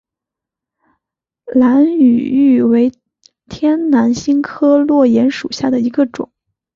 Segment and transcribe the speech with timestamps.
[1.45, 2.91] 兰屿芋为
[3.47, 6.31] 天南星科落檐属下的一个种。